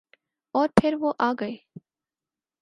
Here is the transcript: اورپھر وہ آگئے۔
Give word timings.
اورپھر 0.55 0.93
وہ 1.01 1.11
آگئے۔ 1.29 1.55